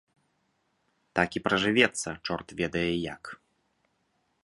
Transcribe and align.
Так 1.19 1.29
і 1.39 1.43
пражывецца 1.47 2.09
чорт 2.25 2.47
ведае 2.63 2.89
як. 3.13 3.23